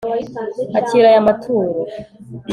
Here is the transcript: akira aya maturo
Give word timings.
akira 0.79 1.07
aya 1.11 1.27
maturo 1.27 1.71